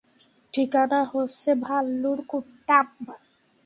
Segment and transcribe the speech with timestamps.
[0.53, 2.87] ঠিকানা হচ্ছে ভাল্লুর কুট্টাম?